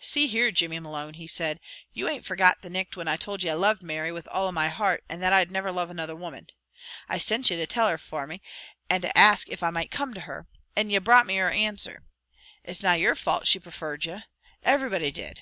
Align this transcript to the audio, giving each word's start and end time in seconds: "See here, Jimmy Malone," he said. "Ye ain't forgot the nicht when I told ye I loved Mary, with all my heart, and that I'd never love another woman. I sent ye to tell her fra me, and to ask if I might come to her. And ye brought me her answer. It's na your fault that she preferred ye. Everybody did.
"See 0.00 0.26
here, 0.26 0.50
Jimmy 0.52 0.78
Malone," 0.80 1.14
he 1.14 1.26
said. 1.26 1.60
"Ye 1.94 2.06
ain't 2.06 2.26
forgot 2.26 2.60
the 2.60 2.68
nicht 2.68 2.94
when 2.94 3.08
I 3.08 3.16
told 3.16 3.42
ye 3.42 3.48
I 3.48 3.54
loved 3.54 3.82
Mary, 3.82 4.12
with 4.12 4.28
all 4.28 4.52
my 4.52 4.68
heart, 4.68 5.02
and 5.08 5.22
that 5.22 5.32
I'd 5.32 5.50
never 5.50 5.72
love 5.72 5.88
another 5.88 6.14
woman. 6.14 6.48
I 7.08 7.16
sent 7.16 7.48
ye 7.48 7.56
to 7.56 7.66
tell 7.66 7.88
her 7.88 7.96
fra 7.96 8.26
me, 8.28 8.42
and 8.90 9.00
to 9.00 9.16
ask 9.16 9.48
if 9.48 9.62
I 9.62 9.70
might 9.70 9.90
come 9.90 10.12
to 10.12 10.20
her. 10.28 10.46
And 10.76 10.92
ye 10.92 10.98
brought 10.98 11.24
me 11.24 11.36
her 11.36 11.48
answer. 11.50 12.02
It's 12.64 12.82
na 12.82 12.92
your 12.92 13.14
fault 13.14 13.44
that 13.44 13.48
she 13.48 13.58
preferred 13.58 14.04
ye. 14.04 14.18
Everybody 14.62 15.10
did. 15.10 15.36